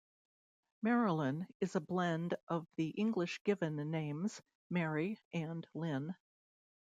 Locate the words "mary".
4.67-5.19